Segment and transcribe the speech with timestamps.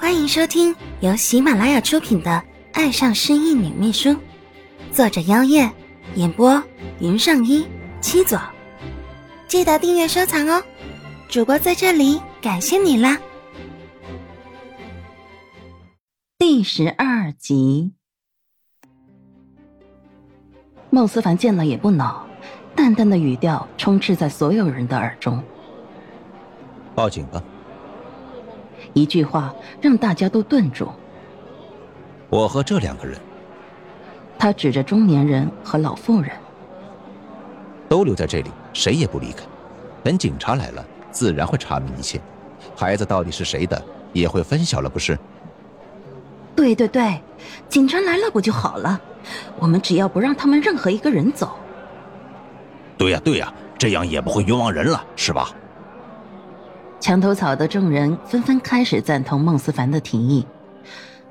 [0.00, 2.30] 欢迎收听由喜马拉雅出品的
[2.72, 4.08] 《爱上失忆女秘书》，
[4.90, 5.70] 作者：妖夜，
[6.14, 6.60] 演播：
[7.00, 7.66] 云上一
[8.00, 8.40] 七左。
[9.46, 10.64] 记得订阅收藏哦！
[11.28, 13.18] 主播在这里感谢你啦！
[16.38, 17.92] 第十二集，
[20.88, 22.26] 孟思凡见了也不恼，
[22.74, 25.44] 淡淡的语调充斥在所有人的耳中。
[26.94, 27.44] 报警吧！
[28.92, 30.88] 一句话让大家都顿住。
[32.28, 33.18] 我和这两个人，
[34.38, 36.30] 他指着中年人和老妇人，
[37.88, 39.44] 都留在这里，谁也不离开。
[40.02, 42.20] 等警察来了，自然会查明一切。
[42.76, 43.82] 孩子到底是谁的，
[44.12, 45.18] 也会分晓了，不是？
[46.54, 47.20] 对对对，
[47.68, 49.00] 警察来了不就好了？
[49.58, 51.50] 我们只要不让他们任何一个人走。
[52.96, 55.50] 对呀对呀，这样也不会冤枉人了，是吧？
[57.00, 60.46] 墙头草的众人纷纷开始赞同孟思凡的提议。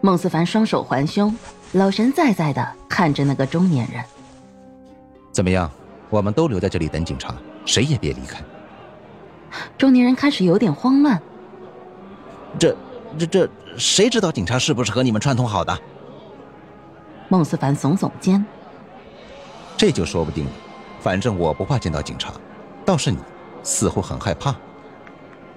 [0.00, 1.34] 孟思凡双手环胸，
[1.72, 4.02] 老神在在的看着那个中年人。
[5.30, 5.70] 怎么样？
[6.08, 7.34] 我们都留在这里等警察，
[7.66, 8.40] 谁也别离开。
[9.76, 11.20] 中年人开始有点慌乱。
[12.58, 12.74] 这、
[13.18, 15.78] 这、这，谁知道警察是不是和你们串通好的？
[17.28, 18.42] 孟思凡耸耸肩。
[19.76, 20.50] 这就说不定了。
[21.00, 22.32] 反正我不怕见到警察，
[22.86, 23.18] 倒是你，
[23.62, 24.56] 似乎很害怕。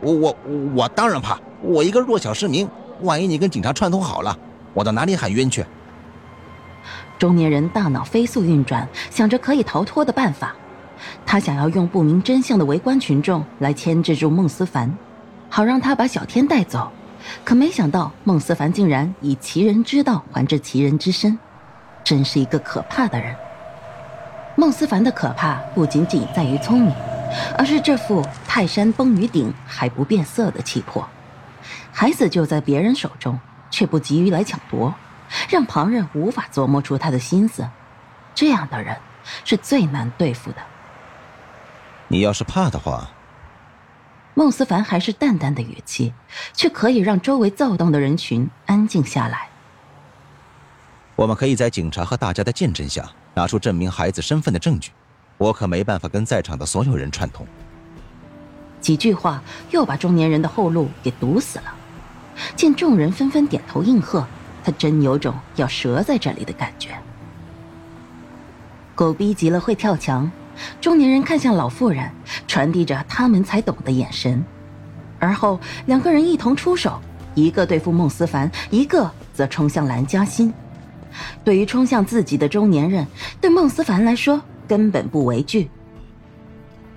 [0.02, 0.38] 我我
[0.76, 2.68] 我当然怕，我一个弱小市民，
[3.02, 4.38] 万一你跟警察串通好了，
[4.74, 5.66] 我到哪里喊冤去？
[7.20, 10.56] 中年人大脑飞速运转，想着可以逃脱的办法。
[11.26, 14.92] 他想要用不明真相的围观群众来牵制住孟思凡，
[15.50, 16.92] 好让他把小天带走。
[17.44, 21.38] 可没想到孟思凡竟然以其人之道还治其人之身，
[22.04, 23.36] 真是一个可怕的人。
[24.56, 26.92] 孟思凡的可怕不仅仅在于聪明。
[27.58, 31.08] 而是这副泰山崩于顶还不变色的气魄，
[31.92, 34.94] 孩子就在别人手中，却不急于来抢夺，
[35.50, 37.68] 让旁人无法琢磨出他的心思。
[38.34, 38.98] 这样的人
[39.44, 40.58] 是最难对付的。
[42.08, 43.10] 你要是怕的话，
[44.34, 46.14] 孟思凡还是淡淡的语气，
[46.54, 49.48] 却可以让周围躁动的人群安静下来。
[51.16, 54.92] 我们可以在警察和大家的见证下，拿出证明孩子身份的证据。
[55.42, 57.48] 我可没办法跟在场的所有人串通。
[58.80, 59.42] 几句话
[59.72, 61.74] 又把中年人的后路给堵死了。
[62.56, 64.28] 见众人纷纷点头应和，
[64.64, 66.90] 他真有种要折在这里的感觉。
[68.94, 70.32] 狗逼急了会跳墙。
[70.80, 72.12] 中年人看向老妇人，
[72.48, 74.44] 传递着他们才懂的眼神，
[75.18, 77.02] 而后两个人一同出手，
[77.34, 80.54] 一个对付孟思凡，一个则冲向蓝嘉欣。
[81.44, 83.08] 对于冲向自己的中年人，
[83.40, 84.40] 对孟思凡来说。
[84.72, 85.70] 根本不为惧，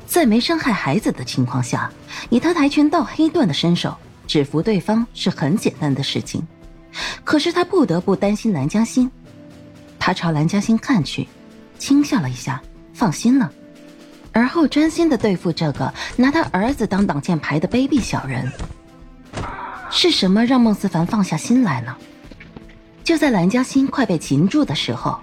[0.07, 1.91] 在没伤害孩子的情况下，
[2.31, 3.97] 以他跆拳道黑段的身手，
[4.29, 6.47] 制服对方是很简单的事情。
[7.25, 9.11] 可是他不得不担心蓝嘉欣，
[9.99, 11.27] 他朝蓝嘉欣看去，
[11.77, 13.51] 轻笑了一下，放心了，
[14.31, 18.49] 而后专心的对付这个拿他儿子当挡箭牌的卑鄙小人。
[19.91, 21.99] 是什么让孟思凡放下心来了？
[23.03, 25.19] 就在蓝嘉欣快被擒住的时候。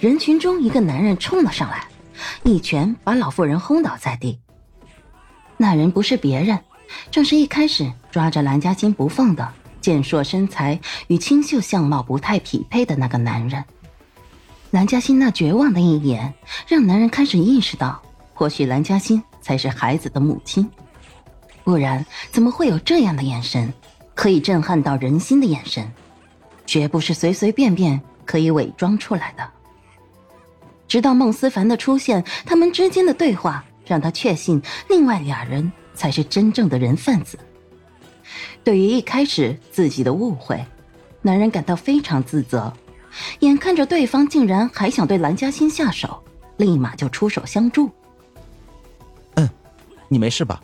[0.00, 1.86] 人群中，一个男人冲了上来，
[2.42, 4.38] 一拳把老妇人轰倒在地。
[5.56, 6.58] 那人不是别人，
[7.10, 9.48] 正是一开始抓着蓝嘉欣不放的
[9.80, 13.64] 健硕身材与清秀相貌不太匹配的那个男人。
[14.70, 16.34] 蓝嘉欣那绝望的一眼，
[16.66, 18.02] 让男人开始意识到，
[18.32, 20.68] 或许蓝嘉欣才是孩子的母亲，
[21.62, 23.72] 不然怎么会有这样的眼神，
[24.14, 25.88] 可以震撼到人心的眼神，
[26.66, 29.48] 绝不是随随便便可以伪装出来的。
[30.86, 37.38] 直到孟思凡的出现，他们之间的对话让他确信，另外俩人才是真正的人贩子。
[38.62, 40.64] 对于一开始自己的误会，
[41.22, 42.72] 男人感到非常自责。
[43.40, 46.22] 眼看着对方竟然还想对蓝嘉欣下手，
[46.56, 47.90] 立马就出手相助。
[49.34, 49.48] 嗯，
[50.08, 50.60] 你没事吧？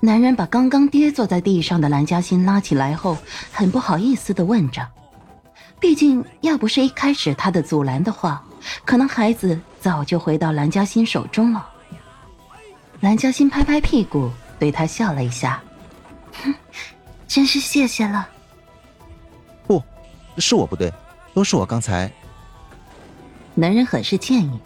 [0.00, 3.18] 男人把刚刚跌坐在地上的蓝嘉欣拉起来后，
[3.52, 4.86] 很不好意思的问着。
[5.78, 8.42] 毕竟，要不是一开始他的阻拦的话。
[8.84, 11.68] 可能孩子早就回到蓝嘉欣手中了。
[13.00, 15.62] 蓝嘉欣拍拍屁股，对他笑了一下
[16.42, 16.54] ：“哼，
[17.26, 18.28] 真是谢谢了。
[19.66, 19.82] ”“不，
[20.36, 20.92] 是我不对，
[21.32, 22.10] 都是我刚才。”
[23.54, 24.60] 男人很是歉意：“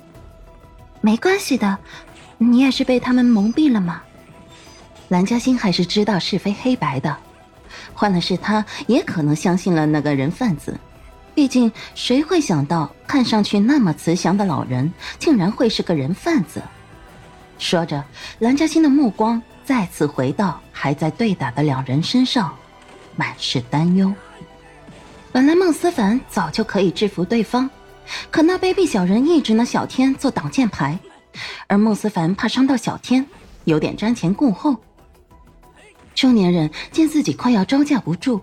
[1.00, 1.78] 没关系的，
[2.38, 4.02] 你也是被他们蒙蔽了吗？”
[5.08, 7.16] 蓝嘉欣还是知道是非黑白的，
[7.92, 10.78] 换了是他，也可能相信了那个人贩子。
[11.34, 16.62] 毕竟，谁会想到看上去那么慈祥的老人，竟然会是个人贩子？
[17.58, 18.04] 说着，
[18.38, 22.54] 蓝嘉欣的目光再次回到还在对打的两人身上。
[23.16, 24.12] 满是担忧。
[25.30, 27.70] 本来孟思凡早就可以制服对方，
[28.30, 30.98] 可那卑鄙小人一直拿小天做挡箭牌，
[31.66, 33.24] 而孟思凡怕伤到小天，
[33.64, 34.76] 有点瞻前顾后。
[36.14, 38.40] 中年人见自己快要招架不住，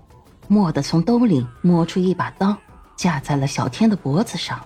[0.49, 2.57] 蓦地从兜里摸出一把刀，
[3.01, 4.63] 架在了小天的脖子上。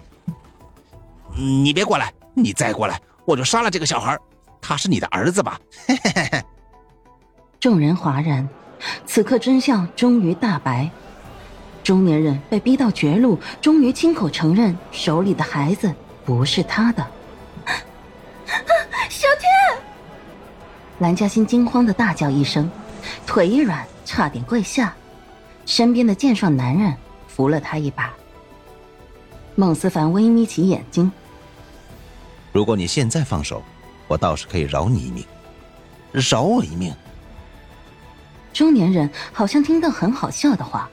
[1.34, 4.20] 你别过来，你再过来，我就杀了这个小孩。
[4.60, 5.58] 他是你的儿子吧？
[5.88, 6.44] 嘿嘿嘿嘿。
[7.62, 8.46] 众人哗然，
[9.06, 10.90] 此刻真相终于大白。
[11.82, 15.94] 中年人被逼到绝路，终于亲口承认手里的孩子
[16.26, 17.08] 不是他的。
[19.10, 19.82] 小天！
[21.00, 22.70] 蓝嘉欣惊慌的大叫一声，
[23.26, 24.94] 腿一软，差点跪下。
[25.66, 26.94] 身边的健壮男人
[27.30, 28.14] 扶了他一把。
[29.56, 31.12] 孟思凡微眯起眼睛
[32.52, 33.64] ：“如果你现在放手，
[34.08, 35.26] 我倒是可以饶你一命。
[36.12, 36.94] 饶我一命。”
[38.54, 40.90] 中年人好像听到很好笑的话。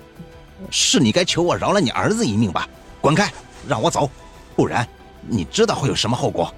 [0.70, 2.68] 是你该求我饶了你儿子一命吧？
[3.00, 3.32] 滚开，
[3.66, 4.08] 让我走，
[4.54, 4.86] 不然
[5.26, 6.54] 你知道会有什么后果。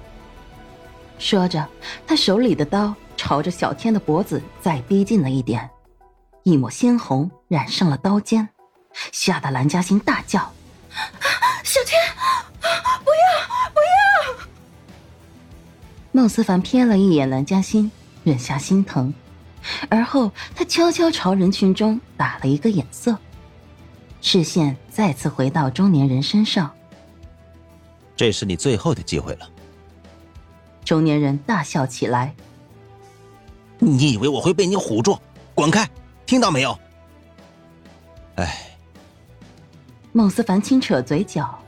[1.17, 1.67] 说着，
[2.05, 5.67] 他手里的刀朝着小天的脖子再逼近了一点，
[6.43, 8.47] 一抹鲜红染上了刀尖，
[9.11, 10.51] 吓得蓝嘉欣大叫
[11.75, 11.99] ：“小天，
[13.03, 14.45] 不要，不要！”
[16.13, 17.91] 孟思凡瞥了一眼蓝嘉欣，
[18.23, 19.13] 忍下心疼，
[19.89, 23.17] 而后他悄悄朝人群中打了一个眼色。
[24.21, 26.73] 视线再次回到中年人身上。
[28.15, 29.45] 这是你最后的机会了。
[30.85, 32.33] 中年人大笑起来。
[33.79, 35.19] 你以为我会被你唬住？
[35.53, 35.85] 滚开！
[36.25, 36.79] 听到没有？
[38.35, 38.77] 哎。
[40.13, 41.59] 孟思凡轻扯嘴角。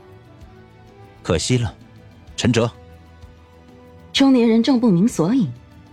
[1.28, 1.74] 可惜了，
[2.38, 2.72] 陈哲。
[4.14, 5.46] 中年人正不明所以，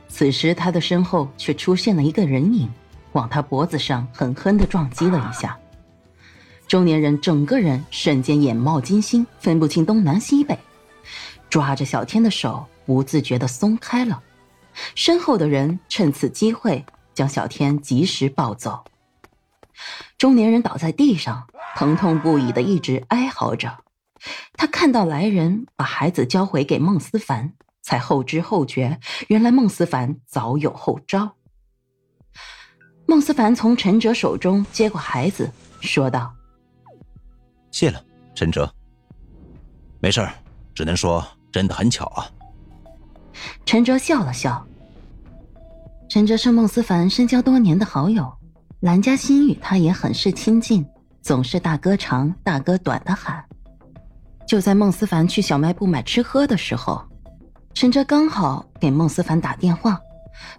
[0.07, 2.71] 此时他的身后却出现了一个人影，
[3.11, 5.59] 往他脖子上狠狠的撞击了一下。
[6.69, 10.57] 中年人整个人瞬间眼冒金星，分不清东南西北，
[11.49, 14.23] 抓着小天的手不自觉的松开了。
[14.95, 18.85] 身后的人趁此机会将小天及时抱走。
[20.17, 21.45] 中年人倒在地上，
[21.75, 23.79] 疼痛不已的一直哀嚎着。
[24.53, 31.35] 他看到来人把孩子交回给孟思凡，才后知后觉，原来孟思凡早有后招。
[33.07, 35.51] 孟思凡从陈哲手中接过孩子，
[35.81, 36.33] 说道。
[37.71, 38.73] 谢了，陈哲。
[39.99, 40.33] 没事儿，
[40.73, 42.29] 只能说真的很巧啊。
[43.65, 44.65] 陈哲笑了笑。
[46.09, 48.31] 陈哲是孟思凡深交多年的好友，
[48.79, 50.85] 兰嘉欣与他也很是亲近，
[51.21, 53.43] 总是大哥长大哥短的喊。
[54.47, 57.03] 就在孟思凡去小卖部买吃喝的时候，
[57.73, 59.99] 陈哲刚好给孟思凡打电话，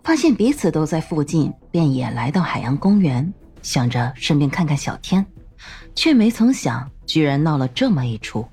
[0.02, 5.24] 发现彼此都在附近，便也来到海洋公园，想着顺便看看小天，
[5.94, 6.90] 却没曾想。
[7.06, 8.44] 居然闹了这么一出。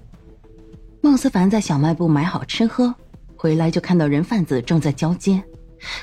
[1.01, 2.93] 孟思凡在小卖部买好吃喝，
[3.35, 5.43] 回来就看到人贩子正在交接，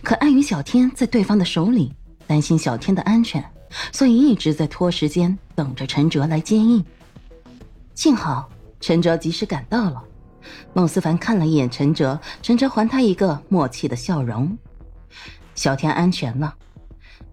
[0.02, 1.94] 可碍于小天在对方的手里，
[2.26, 3.42] 担心小天的安全，
[3.92, 6.84] 所以一直在拖时间，等着陈哲来接应。
[7.94, 8.50] 幸好
[8.80, 10.02] 陈哲及时赶到了，
[10.72, 14.56] 孟思凡看了一眼陈哲，陈哲还他一个默契的笑容。
[15.54, 16.54] 小天安全了，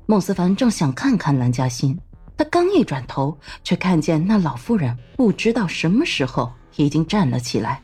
[0.05, 1.97] 孟思凡正想看看蓝嘉欣。
[2.35, 7.81] 他刚一转头，却看见那老妇人不知道什么时候已经站了起来，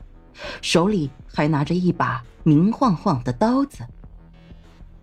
[0.62, 3.80] 手里还拿着一把明晃晃的刀子。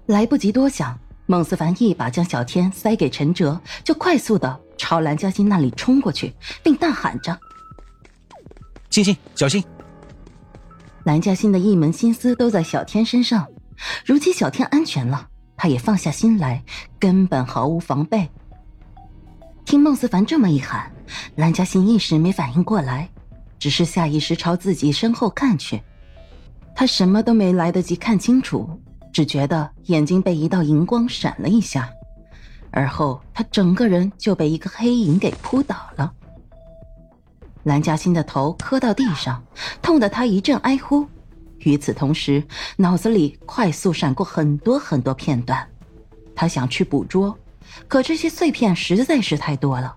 [0.07, 0.97] 来不及多想，
[1.27, 6.33] 孟思凡一把将小天塞给陈哲，就快速的朝蓝嘉欣那里冲过去，
[6.63, 7.37] 并大喊着
[8.91, 9.65] ：“星星，小心！”
[11.05, 13.47] 蓝嘉欣的一门心思都在小天身上，
[14.05, 16.63] 如今小天安全了，他也放下心来，
[16.99, 18.29] 根本毫无防备。
[19.65, 20.93] 听孟思凡这么一喊，
[21.37, 23.09] 蓝嘉欣一时没反应过来，
[23.59, 25.81] 只是下意识朝自己身后看去。
[26.75, 28.69] 他什么都没来得及看清楚，
[29.13, 31.89] 只觉得眼睛被一道银光闪了一下，
[32.73, 36.13] 而后他整个人就被一个黑影给扑倒了。
[37.65, 39.43] 蓝嘉欣的头磕到地上，
[39.83, 41.07] 痛得他一阵哀呼。
[41.61, 42.43] 与此同时，
[42.77, 45.69] 脑子里快速闪过很多很多片段，
[46.35, 47.37] 他想去捕捉。
[47.87, 49.95] 可这些碎片实在是太多了，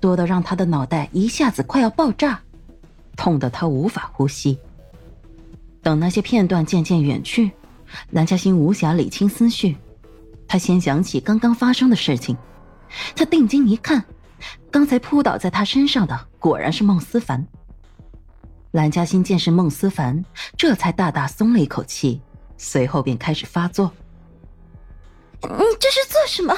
[0.00, 2.40] 多得让他的脑袋一下子快要爆炸，
[3.16, 4.58] 痛得他无法呼吸。
[5.82, 7.50] 等那些片段渐渐远去，
[8.10, 9.76] 蓝嘉欣无暇理清思绪，
[10.48, 12.36] 他先想起刚刚发生的事情。
[13.14, 14.04] 他定睛一看，
[14.70, 17.46] 刚才扑倒在他身上的果然是孟思凡。
[18.72, 20.24] 蓝嘉欣见是孟思凡，
[20.56, 22.20] 这才大大松了一口气，
[22.56, 23.92] 随后便开始发作
[25.42, 26.56] ：“你这是做什么？”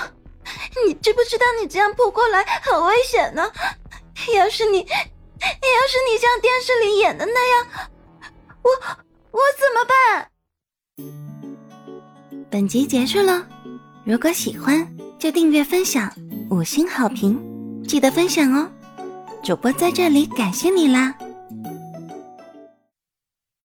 [0.86, 3.42] 你知不知道你这样扑过来很危险呢？
[4.36, 7.66] 要是你，要是你像电视里演的那样，
[8.62, 8.70] 我
[9.30, 10.28] 我怎么办？
[12.50, 13.48] 本集结束了，
[14.04, 14.86] 如果喜欢
[15.18, 16.12] 就订阅分享，
[16.50, 17.40] 五星好评，
[17.86, 18.68] 记得分享哦！
[19.42, 21.14] 主播在这里感谢你啦！